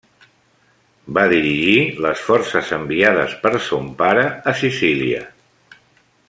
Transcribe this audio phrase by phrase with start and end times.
[1.17, 5.23] Va dirigir les forces enviades per son pare a Sicília.